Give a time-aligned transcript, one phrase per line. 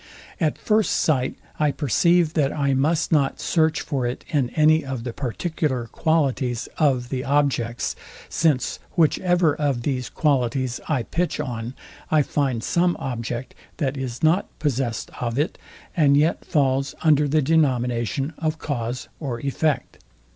[0.39, 5.03] At first sight I perceive, that I must not search for it in any of
[5.03, 7.95] the particular qualities of the objects;
[8.27, 11.75] since which ever of these qualities I pitch on,
[12.09, 15.59] I find some object, that is not possessed of it,
[15.95, 19.99] and yet falls under the denomination of cause or effect.